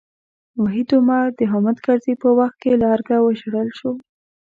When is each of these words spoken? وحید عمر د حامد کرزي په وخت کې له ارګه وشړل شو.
وحید 0.63 0.89
عمر 0.97 1.25
د 1.37 1.39
حامد 1.51 1.77
کرزي 1.85 2.13
په 2.23 2.29
وخت 2.39 2.57
کې 2.63 2.71
له 2.81 2.85
ارګه 2.95 3.17
وشړل 3.21 3.69
شو. 3.77 3.91